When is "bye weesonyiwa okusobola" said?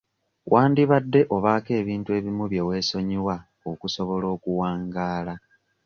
2.51-4.25